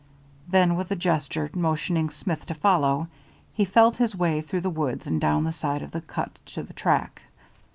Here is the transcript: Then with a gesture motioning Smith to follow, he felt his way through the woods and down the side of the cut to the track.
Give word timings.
Then 0.49 0.73
with 0.77 0.89
a 0.89 0.95
gesture 0.95 1.51
motioning 1.53 2.09
Smith 2.09 2.47
to 2.47 2.55
follow, 2.55 3.07
he 3.53 3.65
felt 3.65 3.97
his 3.97 4.15
way 4.15 4.41
through 4.41 4.61
the 4.61 4.69
woods 4.71 5.05
and 5.05 5.21
down 5.21 5.43
the 5.43 5.53
side 5.53 5.83
of 5.83 5.91
the 5.91 6.01
cut 6.01 6.39
to 6.47 6.63
the 6.63 6.73
track. 6.73 7.21